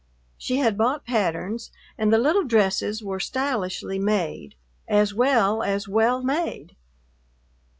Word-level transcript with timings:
She 0.35 0.57
had 0.57 0.79
bought 0.79 1.05
patterns 1.05 1.71
and 1.95 2.11
the 2.11 2.17
little 2.17 2.43
dresses 2.43 3.03
were 3.03 3.19
stylishly 3.19 3.99
made, 3.99 4.55
as 4.87 5.13
well 5.13 5.61
as 5.61 5.87
well 5.87 6.23
made. 6.23 6.75